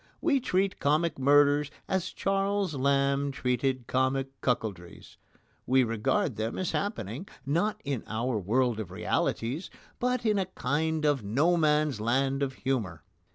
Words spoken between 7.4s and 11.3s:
not in our world of realities, but in a kind of